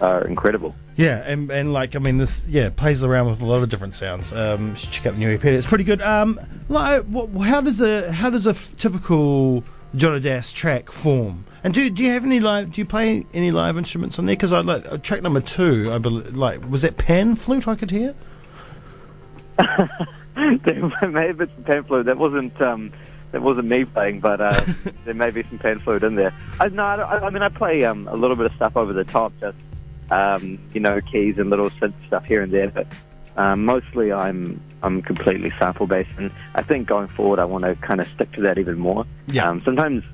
are 0.00 0.26
incredible. 0.26 0.74
Yeah, 0.96 1.22
and 1.26 1.50
and 1.50 1.74
like 1.74 1.94
I 1.94 1.98
mean, 1.98 2.16
this 2.16 2.40
yeah 2.48 2.70
plays 2.70 3.04
around 3.04 3.28
with 3.28 3.42
a 3.42 3.46
lot 3.46 3.62
of 3.62 3.68
different 3.68 3.94
sounds. 3.94 4.32
Um, 4.32 4.74
check 4.74 5.04
out 5.04 5.12
the 5.12 5.18
new 5.18 5.30
EP. 5.34 5.44
It's 5.44 5.66
pretty 5.66 5.84
good. 5.84 6.00
Um, 6.00 6.40
like, 6.70 7.04
how 7.42 7.60
does 7.60 7.82
a 7.82 8.10
how 8.10 8.30
does 8.30 8.46
a 8.46 8.50
f- 8.50 8.74
typical 8.78 9.64
Johnny 9.94 10.20
Das 10.20 10.52
track 10.52 10.90
form? 10.90 11.44
And 11.62 11.74
do 11.74 11.90
do 11.90 12.02
you 12.02 12.10
have 12.10 12.24
any 12.24 12.40
live? 12.40 12.72
Do 12.72 12.80
you 12.80 12.86
play 12.86 13.26
any 13.34 13.50
live 13.50 13.76
instruments 13.76 14.18
on 14.18 14.26
there? 14.26 14.36
Because 14.36 14.52
I 14.52 14.60
like 14.60 14.90
uh, 14.90 14.98
track 14.98 15.22
number 15.22 15.40
two. 15.40 15.92
I 15.92 15.98
believe 15.98 16.34
like 16.34 16.68
was 16.68 16.82
that 16.82 16.96
pan 16.96 17.36
flute 17.36 17.68
I 17.68 17.74
could 17.74 17.90
hear. 17.90 18.14
there 19.58 21.10
may 21.10 21.26
have 21.26 21.36
been 21.36 21.50
some 21.54 21.64
pan 21.64 21.84
flute. 21.84 22.06
That 22.06 22.16
wasn't 22.16 22.58
um, 22.62 22.92
that 23.32 23.42
wasn't 23.42 23.68
me 23.68 23.84
playing, 23.84 24.20
but 24.20 24.40
uh, 24.40 24.64
there 25.04 25.14
may 25.14 25.30
be 25.30 25.42
some 25.44 25.58
pan 25.58 25.80
flute 25.80 26.02
in 26.02 26.14
there. 26.14 26.34
I, 26.58 26.68
no, 26.68 26.82
I, 26.82 26.96
I, 26.96 27.26
I 27.26 27.30
mean 27.30 27.42
I 27.42 27.48
play 27.48 27.84
um, 27.84 28.08
a 28.08 28.16
little 28.16 28.36
bit 28.36 28.46
of 28.46 28.52
stuff 28.52 28.76
over 28.76 28.92
the 28.92 29.04
top, 29.04 29.32
just 29.40 29.58
um, 30.10 30.58
you 30.72 30.80
know 30.80 31.00
keys 31.00 31.38
and 31.38 31.50
little 31.50 31.70
synth 31.70 31.94
stuff 32.06 32.24
here 32.24 32.42
and 32.42 32.52
there. 32.52 32.70
But 32.70 32.86
um, 33.40 33.64
mostly 33.64 34.12
I'm 34.12 34.60
I'm 34.82 35.00
completely 35.00 35.50
sample 35.58 35.86
based, 35.86 36.10
and 36.18 36.30
I 36.54 36.62
think 36.62 36.86
going 36.86 37.08
forward 37.08 37.38
I 37.38 37.46
want 37.46 37.64
to 37.64 37.74
kind 37.76 38.00
of 38.00 38.08
stick 38.08 38.32
to 38.32 38.42
that 38.42 38.58
even 38.58 38.78
more. 38.78 39.06
Yeah. 39.28 39.48
Um, 39.48 39.62
sometimes 39.62 40.04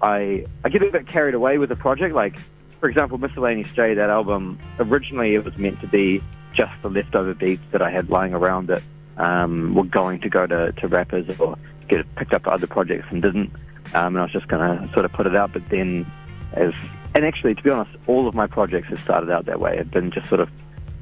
I 0.00 0.46
I 0.64 0.70
get 0.70 0.82
a 0.82 0.90
bit 0.90 1.06
carried 1.06 1.34
away 1.34 1.58
with 1.58 1.70
a 1.72 1.76
project. 1.76 2.14
Like, 2.14 2.38
for 2.80 2.88
example, 2.88 3.18
Miscellaneous 3.18 3.70
J, 3.74 3.92
that 3.94 4.08
album, 4.08 4.58
originally 4.78 5.34
it 5.34 5.44
was 5.44 5.58
meant 5.58 5.78
to 5.82 5.86
be 5.86 6.22
just 6.54 6.72
the 6.80 6.88
leftover 6.88 7.34
beats 7.34 7.62
that 7.72 7.82
I 7.82 7.90
had 7.90 8.08
lying 8.08 8.32
around 8.32 8.68
that 8.68 8.82
um, 9.18 9.74
were 9.74 9.84
going 9.84 10.20
to 10.20 10.30
go 10.30 10.46
to, 10.46 10.72
to 10.72 10.88
rappers 10.88 11.38
or 11.38 11.58
get 11.88 12.06
picked 12.14 12.32
up 12.32 12.44
by 12.44 12.52
other 12.52 12.66
projects 12.66 13.06
and 13.10 13.20
didn't. 13.20 13.50
Um, 13.92 14.16
and 14.16 14.20
I 14.20 14.22
was 14.22 14.32
just 14.32 14.48
going 14.48 14.62
to 14.62 14.92
sort 14.94 15.04
of 15.04 15.12
put 15.12 15.26
it 15.26 15.36
out. 15.36 15.52
But 15.52 15.68
then, 15.68 16.10
as 16.54 16.72
and 17.14 17.26
actually, 17.26 17.56
to 17.56 17.62
be 17.62 17.68
honest, 17.68 17.94
all 18.06 18.26
of 18.26 18.34
my 18.34 18.46
projects 18.46 18.88
have 18.88 19.00
started 19.00 19.30
out 19.30 19.44
that 19.44 19.60
way. 19.60 19.78
I've 19.78 19.90
been 19.90 20.10
just 20.10 20.30
sort 20.30 20.40
of 20.40 20.48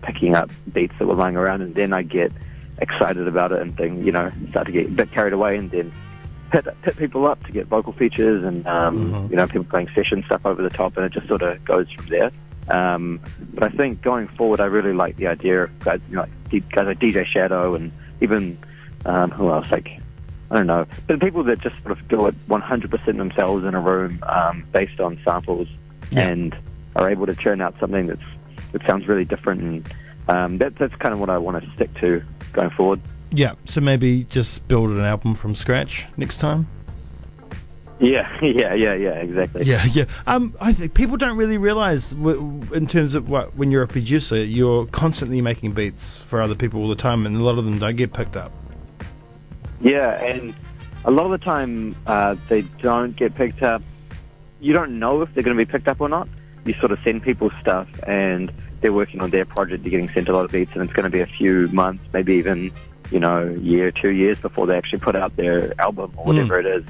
picking 0.02 0.34
up 0.34 0.50
beats 0.72 0.94
that 0.98 1.06
were 1.06 1.14
lying 1.14 1.36
around, 1.36 1.62
and 1.62 1.74
then 1.74 1.92
I 1.92 2.02
get 2.02 2.32
excited 2.78 3.26
about 3.28 3.52
it 3.52 3.60
and 3.60 3.76
thing, 3.76 4.04
you 4.04 4.12
know, 4.12 4.30
start 4.50 4.66
to 4.66 4.72
get 4.72 4.86
a 4.86 4.90
bit 4.90 5.12
carried 5.12 5.32
away, 5.32 5.56
and 5.56 5.70
then 5.70 5.92
hit, 6.52 6.66
hit 6.84 6.96
people 6.96 7.26
up 7.26 7.42
to 7.46 7.52
get 7.52 7.66
vocal 7.66 7.92
features 7.92 8.44
and 8.44 8.66
um, 8.66 9.12
Mhm. 9.12 9.30
you 9.30 9.36
know 9.36 9.46
people 9.46 9.64
playing 9.64 9.88
session 9.94 10.22
stuff 10.24 10.42
over 10.44 10.62
the 10.62 10.70
top, 10.70 10.96
and 10.96 11.06
it 11.06 11.12
just 11.12 11.28
sort 11.28 11.42
of 11.42 11.64
goes 11.64 11.90
from 11.92 12.06
there. 12.06 12.30
Um, 12.68 13.20
but 13.54 13.64
I 13.64 13.68
think 13.70 14.02
going 14.02 14.28
forward, 14.28 14.60
I 14.60 14.66
really 14.66 14.92
like 14.92 15.16
the 15.16 15.26
idea 15.26 15.64
of 15.64 15.78
guys, 15.80 16.00
you 16.08 16.16
know, 16.16 16.26
like 16.52 16.68
guys 16.70 16.86
like 16.86 16.98
DJ 17.00 17.24
Shadow 17.26 17.74
and 17.74 17.90
even 18.20 18.56
um, 19.04 19.30
who 19.32 19.50
else, 19.50 19.70
like 19.72 19.88
I 20.50 20.56
don't 20.56 20.66
know, 20.66 20.86
but 21.06 21.18
people 21.20 21.42
that 21.44 21.60
just 21.60 21.74
sort 21.82 21.98
of 21.98 22.08
do 22.08 22.26
it 22.26 22.34
100% 22.48 23.16
themselves 23.16 23.64
in 23.64 23.74
a 23.74 23.80
room 23.80 24.22
um, 24.28 24.64
based 24.72 25.00
on 25.00 25.18
samples 25.24 25.66
Yeah. 26.10 26.28
and 26.28 26.54
are 26.94 27.10
able 27.10 27.26
to 27.26 27.34
churn 27.34 27.60
out 27.62 27.74
something 27.80 28.06
that's 28.06 28.20
that 28.72 28.84
sounds 28.86 29.06
really 29.06 29.24
different. 29.24 29.60
And 29.60 29.94
um, 30.28 30.58
that, 30.58 30.76
that's 30.76 30.94
kind 30.96 31.12
of 31.12 31.20
what 31.20 31.30
I 31.30 31.38
want 31.38 31.62
to 31.62 31.70
stick 31.74 31.92
to 32.00 32.22
going 32.52 32.70
forward. 32.70 33.00
Yeah, 33.30 33.54
so 33.64 33.80
maybe 33.80 34.24
just 34.24 34.66
build 34.68 34.90
an 34.90 35.00
album 35.00 35.34
from 35.34 35.54
scratch 35.54 36.06
next 36.16 36.38
time. 36.38 36.66
Yeah, 37.98 38.28
yeah, 38.42 38.74
yeah, 38.74 38.94
yeah, 38.94 39.12
exactly. 39.12 39.64
Yeah, 39.64 39.84
yeah. 39.86 40.04
Um, 40.26 40.54
I 40.60 40.72
think 40.72 40.92
people 40.94 41.16
don't 41.16 41.36
really 41.36 41.56
realize, 41.56 42.10
w- 42.10 42.60
in 42.74 42.86
terms 42.86 43.14
of 43.14 43.28
what 43.28 43.54
when 43.56 43.70
you're 43.70 43.82
a 43.82 43.88
producer, 43.88 44.44
you're 44.44 44.86
constantly 44.86 45.40
making 45.40 45.72
beats 45.72 46.20
for 46.20 46.42
other 46.42 46.54
people 46.54 46.80
all 46.82 46.88
the 46.88 46.96
time, 46.96 47.24
and 47.26 47.36
a 47.36 47.42
lot 47.42 47.58
of 47.58 47.64
them 47.64 47.78
don't 47.78 47.96
get 47.96 48.12
picked 48.12 48.36
up. 48.36 48.52
Yeah, 49.80 50.20
and 50.22 50.54
a 51.04 51.10
lot 51.10 51.26
of 51.26 51.32
the 51.32 51.44
time 51.44 51.96
uh, 52.06 52.36
they 52.48 52.62
don't 52.62 53.16
get 53.16 53.34
picked 53.34 53.62
up. 53.62 53.82
You 54.60 54.72
don't 54.72 54.98
know 54.98 55.22
if 55.22 55.32
they're 55.34 55.42
going 55.42 55.56
to 55.56 55.64
be 55.64 55.70
picked 55.70 55.88
up 55.88 56.00
or 56.00 56.08
not. 56.08 56.28
You 56.64 56.74
sort 56.74 56.92
of 56.92 56.98
send 57.04 57.22
people 57.22 57.50
stuff, 57.60 57.88
and 58.06 58.52
they're 58.80 58.92
working 58.92 59.20
on 59.20 59.30
their 59.30 59.44
project. 59.44 59.82
They're 59.82 59.90
getting 59.90 60.10
sent 60.10 60.28
a 60.28 60.32
lot 60.32 60.44
of 60.44 60.52
beats, 60.52 60.70
and 60.74 60.82
it's 60.82 60.92
going 60.92 61.04
to 61.04 61.10
be 61.10 61.20
a 61.20 61.26
few 61.26 61.68
months, 61.72 62.04
maybe 62.12 62.34
even 62.34 62.72
you 63.10 63.20
know, 63.20 63.44
year, 63.60 63.90
two 63.90 64.08
years 64.10 64.40
before 64.40 64.66
they 64.66 64.74
actually 64.76 65.00
put 65.00 65.14
out 65.14 65.36
their 65.36 65.78
album 65.78 66.12
or 66.16 66.24
whatever 66.24 66.62
Mm. 66.62 66.64
it 66.64 66.76
is, 66.76 66.84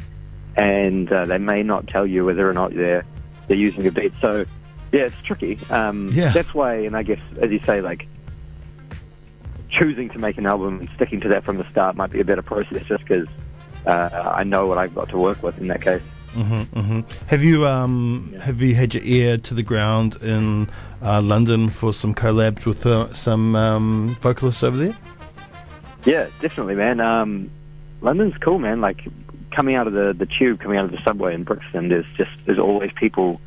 and 0.56 1.12
uh, 1.12 1.24
they 1.24 1.38
may 1.38 1.64
not 1.64 1.88
tell 1.88 2.06
you 2.06 2.24
whether 2.24 2.48
or 2.48 2.52
not 2.52 2.72
they're 2.74 3.04
they're 3.48 3.56
using 3.56 3.84
a 3.88 3.90
beat. 3.90 4.12
So 4.20 4.44
yeah, 4.92 5.02
it's 5.06 5.20
tricky. 5.24 5.58
Um, 5.68 6.10
Yeah. 6.12 6.30
That's 6.32 6.54
why, 6.54 6.74
and 6.74 6.96
I 6.96 7.02
guess 7.02 7.18
as 7.40 7.50
you 7.50 7.58
say, 7.66 7.80
like 7.80 8.06
choosing 9.70 10.10
to 10.10 10.18
make 10.18 10.38
an 10.38 10.46
album 10.46 10.80
and 10.80 10.88
sticking 10.94 11.20
to 11.20 11.28
that 11.28 11.44
from 11.44 11.56
the 11.56 11.68
start 11.70 11.96
might 11.96 12.10
be 12.10 12.20
a 12.20 12.24
better 12.24 12.42
process, 12.42 12.84
just 12.84 13.02
because 13.04 13.26
uh, 13.86 14.32
I 14.36 14.44
know 14.44 14.66
what 14.66 14.78
I've 14.78 14.94
got 14.94 15.08
to 15.08 15.18
work 15.18 15.42
with 15.42 15.58
in 15.58 15.68
that 15.68 15.82
case. 15.82 16.02
Hmm 16.32 16.62
hmm 16.62 17.00
Have 17.26 17.44
you 17.44 17.66
um 17.66 18.34
have 18.40 18.60
you 18.62 18.74
had 18.74 18.94
your 18.94 19.04
ear 19.04 19.38
to 19.38 19.54
the 19.54 19.62
ground 19.62 20.16
in 20.22 20.68
uh, 21.02 21.20
London 21.20 21.68
for 21.68 21.92
some 21.92 22.14
collabs 22.14 22.64
with 22.64 22.86
uh, 22.86 23.12
some 23.12 23.56
um, 23.56 24.16
vocalists 24.20 24.62
over 24.62 24.76
there? 24.76 24.96
Yeah, 26.04 26.28
definitely, 26.40 26.74
man. 26.74 27.00
Um, 27.00 27.50
London's 28.00 28.36
cool, 28.38 28.58
man. 28.58 28.80
Like 28.80 29.00
coming 29.50 29.74
out 29.74 29.86
of 29.86 29.92
the 29.92 30.14
the 30.16 30.26
tube, 30.26 30.60
coming 30.60 30.78
out 30.78 30.84
of 30.84 30.90
the 30.90 31.02
subway 31.04 31.34
in 31.34 31.44
Brixton, 31.44 31.88
there's 31.88 32.06
just 32.16 32.30
there's 32.46 32.58
always 32.58 32.92
people 32.92 33.40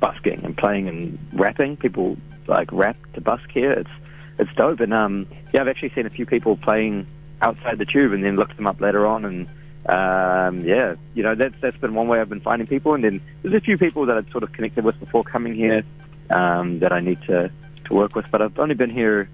busking 0.00 0.44
and 0.44 0.56
playing 0.56 0.88
and 0.88 1.18
rapping. 1.32 1.76
People 1.76 2.16
like 2.46 2.72
rap 2.72 2.96
to 3.14 3.20
busk 3.20 3.50
here. 3.50 3.72
It's 3.72 3.90
it's 4.38 4.52
dope. 4.54 4.80
And 4.80 4.94
um, 4.94 5.26
yeah, 5.52 5.60
I've 5.60 5.68
actually 5.68 5.90
seen 5.90 6.06
a 6.06 6.10
few 6.10 6.26
people 6.26 6.56
playing 6.56 7.06
outside 7.42 7.78
the 7.78 7.86
tube, 7.86 8.12
and 8.12 8.24
then 8.24 8.36
looked 8.36 8.56
them 8.56 8.66
up 8.66 8.80
later 8.80 9.06
on. 9.06 9.24
And 9.24 9.48
um, 9.86 10.60
yeah, 10.60 10.94
you 11.14 11.22
know 11.22 11.34
that's 11.34 11.54
that's 11.60 11.76
been 11.76 11.94
one 11.94 12.08
way 12.08 12.20
I've 12.20 12.28
been 12.28 12.40
finding 12.40 12.66
people. 12.66 12.94
And 12.94 13.02
then 13.04 13.20
there's 13.42 13.54
a 13.54 13.60
few 13.60 13.76
people 13.78 14.06
that 14.06 14.16
I'd 14.16 14.30
sort 14.30 14.42
of 14.44 14.52
connected 14.52 14.84
with 14.84 14.98
before 15.00 15.24
coming 15.24 15.54
here 15.54 15.82
um, 16.30 16.78
that 16.80 16.92
I 16.92 17.00
need 17.00 17.20
to 17.22 17.50
to 17.88 17.94
work 17.94 18.14
with. 18.14 18.30
But 18.30 18.42
I've 18.42 18.58
only 18.58 18.74
been 18.74 18.90
here 18.90 19.28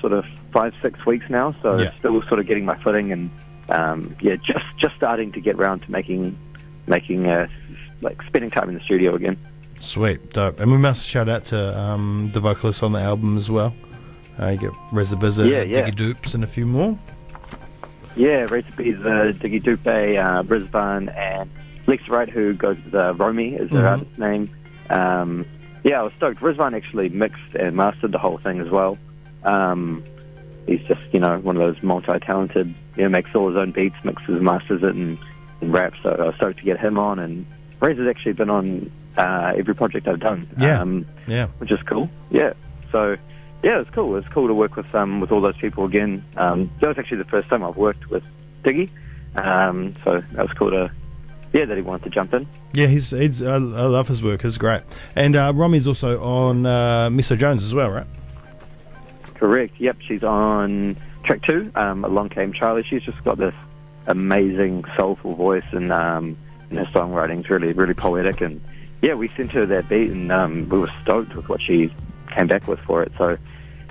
sort 0.00 0.12
of 0.12 0.24
five, 0.52 0.74
six 0.82 1.04
weeks 1.06 1.26
now, 1.30 1.54
so 1.62 1.78
Yeah. 1.78 1.90
still 1.98 2.20
sort 2.22 2.40
of 2.40 2.46
getting 2.46 2.64
my 2.64 2.76
footing 2.76 3.12
and 3.12 3.30
um, 3.68 4.14
yeah, 4.20 4.36
just 4.36 4.64
just 4.78 4.94
starting 4.96 5.32
to 5.32 5.40
get 5.40 5.56
around 5.56 5.80
to 5.80 5.90
making 5.90 6.36
making 6.86 7.26
uh, 7.26 7.46
like 8.02 8.20
spending 8.22 8.50
time 8.50 8.68
in 8.68 8.74
the 8.74 8.80
studio 8.82 9.14
again. 9.14 9.36
Sweet, 9.80 10.32
dope. 10.32 10.60
And 10.60 10.70
we 10.72 10.78
must 10.78 11.06
shout 11.08 11.28
out 11.28 11.44
to 11.46 11.78
um, 11.78 12.30
the 12.32 12.40
vocalists 12.40 12.82
on 12.82 12.92
the 12.92 13.00
album 13.00 13.36
as 13.36 13.50
well. 13.50 13.74
Uh, 14.40 14.48
you 14.48 14.58
get 14.58 14.70
Reza 14.92 15.14
Bizza, 15.16 15.48
Yeah, 15.48 15.62
yeah. 15.62 15.82
Diggy 15.88 15.94
Dupes, 15.94 16.34
and 16.34 16.42
a 16.42 16.46
few 16.46 16.66
more. 16.66 16.98
Yeah, 18.16 18.46
recipes 18.50 18.96
uh, 19.00 19.32
Diggy 19.34 19.62
Dupe, 19.62 19.86
uh, 20.18 20.42
Brisbane, 20.44 21.08
and 21.10 21.50
Lex 21.86 22.08
Wright, 22.08 22.28
who 22.28 22.54
goes 22.54 22.76
with 22.84 22.94
uh, 22.94 23.14
Romy, 23.14 23.54
is 23.54 23.70
her 23.72 23.78
Mhm. 23.78 23.90
artist 23.90 24.18
name. 24.18 24.48
Um, 24.90 25.44
yeah, 25.82 26.00
I 26.00 26.02
was 26.04 26.12
stoked. 26.16 26.40
Brisbane 26.40 26.74
actually 26.74 27.08
mixed 27.08 27.54
and 27.58 27.76
mastered 27.76 28.12
the 28.12 28.18
whole 28.18 28.38
thing 28.38 28.60
as 28.60 28.70
well. 28.70 28.96
Um, 29.44 30.02
he's 30.66 30.80
just, 30.86 31.02
you 31.12 31.20
know, 31.20 31.38
one 31.38 31.56
of 31.56 31.62
those 31.74 31.82
multi-talented, 31.82 32.72
you 32.96 33.02
know, 33.02 33.08
makes 33.08 33.34
all 33.34 33.48
his 33.48 33.56
own 33.58 33.72
beats, 33.72 33.96
mixes, 34.04 34.40
masters 34.40 34.82
it, 34.82 34.94
and, 34.94 35.18
and 35.60 35.72
raps. 35.72 35.98
So 36.02 36.10
I 36.10 36.26
was 36.26 36.34
stoked 36.36 36.58
to 36.60 36.64
get 36.64 36.78
him 36.78 36.98
on. 36.98 37.18
And 37.18 37.44
Razor's 37.80 38.08
actually 38.08 38.32
been 38.34 38.48
on 38.50 38.90
uh, 39.18 39.52
every 39.56 39.74
project 39.74 40.06
I've 40.08 40.20
done, 40.20 40.46
Yeah. 40.58 40.80
um, 40.80 41.04
Yeah. 41.26 41.48
which 41.58 41.70
is 41.72 41.82
cool. 41.82 42.08
Yeah. 42.30 42.52
So, 42.92 43.16
yeah, 43.64 43.80
it's 43.80 43.88
cool. 43.90 44.14
It's 44.16 44.28
cool 44.28 44.46
to 44.46 44.54
work 44.54 44.76
with 44.76 44.94
um, 44.94 45.20
with 45.20 45.32
all 45.32 45.40
those 45.40 45.56
people 45.56 45.86
again. 45.86 46.22
Um, 46.36 46.70
that 46.80 46.88
was 46.88 46.98
actually 46.98 47.16
the 47.16 47.24
first 47.24 47.48
time 47.48 47.64
I've 47.64 47.78
worked 47.78 48.10
with 48.10 48.22
Diggy. 48.62 48.90
Um, 49.36 49.94
so 50.04 50.12
that 50.14 50.42
was 50.42 50.52
cool 50.52 50.70
to, 50.70 50.92
yeah, 51.54 51.64
that 51.64 51.74
he 51.74 51.82
wanted 51.82 52.04
to 52.04 52.10
jump 52.10 52.34
in. 52.34 52.46
Yeah, 52.74 52.88
he's, 52.88 53.10
he's 53.10 53.40
I, 53.40 53.54
I 53.54 53.58
love 53.58 54.06
his 54.06 54.22
work. 54.22 54.44
It's 54.44 54.58
great. 54.58 54.82
And 55.16 55.34
uh, 55.34 55.52
Romy's 55.54 55.86
also 55.86 56.22
on 56.22 56.66
uh, 56.66 57.08
Miso 57.08 57.38
Jones 57.38 57.64
as 57.64 57.74
well, 57.74 57.90
right? 57.90 58.06
Correct. 59.34 59.74
Yep, 59.78 59.96
she's 60.06 60.22
on 60.22 60.96
track 61.24 61.42
two. 61.42 61.72
Um, 61.74 62.04
Along 62.04 62.28
Came 62.28 62.52
Charlie. 62.52 62.84
She's 62.84 63.02
just 63.02 63.24
got 63.24 63.38
this 63.38 63.54
amazing 64.06 64.84
soulful 64.94 65.34
voice, 65.34 65.64
and 65.72 65.90
um, 65.90 66.36
and 66.68 66.80
her 66.80 66.84
songwriting's 66.92 67.48
really 67.48 67.72
really 67.72 67.94
poetic. 67.94 68.42
And 68.42 68.60
yeah, 69.00 69.14
we 69.14 69.28
sent 69.28 69.52
her 69.52 69.64
that 69.64 69.88
beat, 69.88 70.10
and 70.10 70.30
um, 70.30 70.68
we 70.68 70.78
were 70.78 70.92
stoked 71.02 71.34
with 71.34 71.48
what 71.48 71.62
she 71.62 71.90
came 72.30 72.46
back 72.46 72.68
with 72.68 72.80
for 72.80 73.02
it. 73.02 73.12
So 73.16 73.38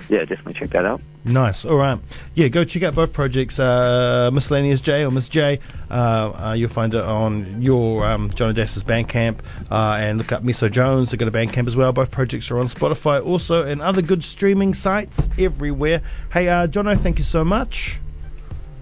yeah, 0.08 0.20
definitely 0.20 0.54
check 0.54 0.70
that 0.70 0.84
out. 0.84 1.00
Nice. 1.24 1.64
All 1.64 1.76
right. 1.76 1.98
Yeah, 2.34 2.48
go 2.48 2.64
check 2.64 2.82
out 2.82 2.94
both 2.94 3.12
projects, 3.12 3.58
uh, 3.58 4.30
Miscellaneous 4.32 4.80
J 4.80 5.04
or 5.04 5.10
Miss 5.10 5.28
J. 5.28 5.58
Uh, 5.90 5.94
uh, 5.94 6.54
you'll 6.56 6.68
find 6.68 6.94
it 6.94 7.02
on 7.02 7.62
your 7.62 8.06
um, 8.06 8.30
John 8.32 8.50
Odessa's 8.50 8.84
Bandcamp. 8.84 9.38
Uh, 9.70 9.96
and 10.00 10.18
look 10.18 10.32
up 10.32 10.42
Miso 10.42 10.70
Jones. 10.70 11.10
They've 11.10 11.18
got 11.18 11.28
a 11.28 11.32
Bandcamp 11.32 11.66
as 11.66 11.76
well. 11.76 11.92
Both 11.92 12.10
projects 12.10 12.50
are 12.50 12.58
on 12.58 12.66
Spotify 12.66 13.24
also 13.24 13.62
and 13.64 13.80
other 13.80 14.02
good 14.02 14.22
streaming 14.22 14.74
sites 14.74 15.28
everywhere. 15.38 16.02
Hey, 16.32 16.48
uh, 16.48 16.66
Jono, 16.66 17.00
thank 17.00 17.18
you 17.18 17.24
so 17.24 17.44
much. 17.44 17.98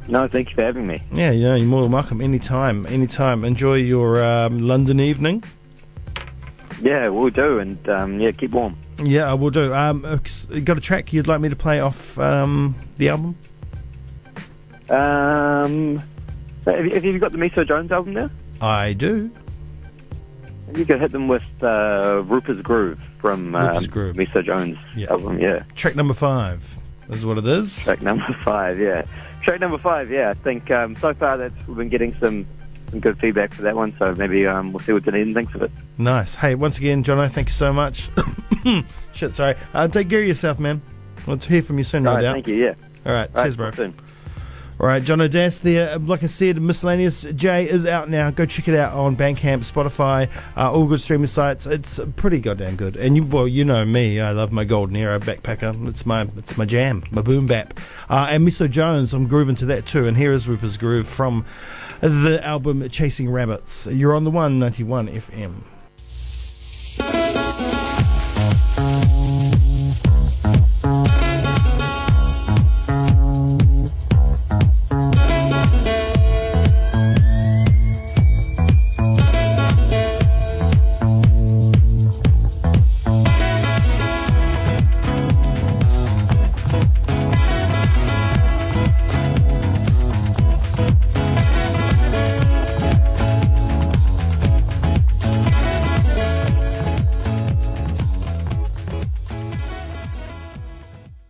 No, 0.08 0.26
thank 0.26 0.50
you 0.50 0.56
for 0.56 0.64
having 0.64 0.86
me. 0.86 1.00
Yeah, 1.12 1.30
yeah, 1.30 1.54
you're 1.54 1.66
more 1.66 1.82
than 1.82 1.92
welcome. 1.92 2.20
Anytime, 2.20 2.86
anytime. 2.86 3.44
Enjoy 3.44 3.74
your 3.74 4.22
um, 4.22 4.66
London 4.66 4.98
evening. 4.98 5.44
Yeah, 6.82 7.08
we'll 7.08 7.30
do, 7.30 7.60
and 7.60 7.88
um, 7.88 8.18
yeah, 8.20 8.32
keep 8.32 8.50
warm. 8.50 8.76
Yeah, 9.02 9.30
I 9.30 9.34
will 9.34 9.50
do. 9.50 9.72
Um, 9.72 10.04
uh, 10.04 10.16
got 10.64 10.76
a 10.76 10.80
track 10.80 11.12
you'd 11.12 11.28
like 11.28 11.40
me 11.40 11.48
to 11.48 11.56
play 11.56 11.78
off 11.80 12.18
um, 12.18 12.74
the 12.98 13.08
album? 13.08 13.36
Um, 14.90 16.02
have, 16.66 16.84
you, 16.84 16.90
have 16.92 17.04
you 17.04 17.18
got 17.18 17.32
the 17.32 17.38
Miso 17.38 17.66
Jones 17.66 17.90
album 17.92 18.14
there? 18.14 18.30
I 18.60 18.92
do. 18.92 19.30
You 20.76 20.84
could 20.84 21.00
hit 21.00 21.12
them 21.12 21.28
with 21.28 21.44
uh, 21.62 22.22
Rupert's 22.26 22.60
Groove 22.62 22.98
from 23.20 23.54
uh, 23.54 23.60
Rupert's 23.74 23.86
Groove. 23.86 24.16
Miso 24.16 24.44
Jones 24.44 24.76
Yeah. 24.96 25.10
album. 25.10 25.38
Yeah. 25.38 25.62
Track 25.74 25.96
number 25.96 26.14
five 26.14 26.76
is 27.10 27.24
what 27.24 27.38
it 27.38 27.46
is. 27.46 27.76
Track 27.84 28.02
number 28.02 28.26
five, 28.44 28.78
yeah. 28.78 29.04
Track 29.42 29.60
number 29.60 29.78
five, 29.78 30.10
yeah. 30.10 30.30
I 30.30 30.34
think 30.34 30.70
um, 30.70 30.96
so 30.96 31.14
far 31.14 31.36
that 31.36 31.52
we've 31.66 31.76
been 31.76 31.88
getting 31.88 32.14
some 32.20 32.46
good 33.00 33.18
feedback 33.18 33.54
for 33.54 33.62
that 33.62 33.76
one. 33.76 33.94
So 33.98 34.14
maybe 34.14 34.46
um, 34.46 34.72
we'll 34.72 34.80
see 34.80 34.92
what 34.92 35.04
Dunedin 35.04 35.34
thinks 35.34 35.54
of 35.54 35.62
it. 35.62 35.70
Nice. 35.98 36.34
Hey, 36.34 36.54
once 36.54 36.78
again, 36.78 37.02
Jono, 37.04 37.30
thank 37.30 37.48
you 37.48 37.54
so 37.54 37.72
much. 37.72 38.10
Shit, 39.12 39.34
sorry. 39.34 39.56
Uh, 39.74 39.88
take 39.88 40.08
care 40.08 40.20
of 40.20 40.26
yourself, 40.26 40.58
man. 40.58 40.82
We'll 41.26 41.38
hear 41.38 41.62
from 41.62 41.78
you 41.78 41.84
soon, 41.84 42.02
no 42.04 42.14
right, 42.14 42.22
doubt. 42.22 42.34
thank 42.34 42.48
you. 42.48 42.56
Yeah. 42.56 42.74
All 43.06 43.12
right, 43.12 43.30
All 43.34 43.42
cheers, 43.42 43.58
right, 43.58 43.74
bro. 43.74 43.92
All 44.80 44.88
right, 44.88 45.02
John 45.02 45.20
O'Das 45.20 45.60
there. 45.60 45.96
Like 45.98 46.24
I 46.24 46.26
said, 46.26 46.60
Miscellaneous 46.60 47.22
J 47.36 47.68
is 47.68 47.86
out 47.86 48.10
now. 48.10 48.30
Go 48.32 48.46
check 48.46 48.66
it 48.66 48.74
out 48.74 48.94
on 48.94 49.16
Bandcamp, 49.16 49.60
Spotify, 49.70 50.28
uh, 50.56 50.72
all 50.72 50.86
good 50.86 51.00
streaming 51.00 51.28
sites. 51.28 51.66
It's 51.66 52.00
pretty 52.16 52.40
goddamn 52.40 52.74
good. 52.74 52.96
And 52.96 53.14
you, 53.14 53.22
well, 53.24 53.46
you 53.46 53.64
know 53.64 53.84
me. 53.84 54.18
I 54.18 54.32
love 54.32 54.50
my 54.50 54.64
Golden 54.64 54.96
Era 54.96 55.20
backpacker. 55.20 55.86
It's 55.86 56.04
my, 56.04 56.26
it's 56.36 56.56
my 56.56 56.64
jam, 56.64 57.04
my 57.12 57.22
boom 57.22 57.46
bap. 57.46 57.78
Uh, 58.08 58.26
and 58.30 58.46
Miso 58.48 58.68
Jones, 58.68 59.14
I'm 59.14 59.28
grooving 59.28 59.54
to 59.56 59.66
that 59.66 59.86
too. 59.86 60.08
And 60.08 60.16
here 60.16 60.32
is 60.32 60.48
Rupert's 60.48 60.76
Groove 60.76 61.06
from 61.06 61.44
the 62.02 62.44
album 62.44 62.88
Chasing 62.88 63.30
Rabbits. 63.30 63.86
You're 63.86 64.16
on 64.16 64.24
the 64.24 64.30
191 64.30 65.06
FM. 65.06 65.62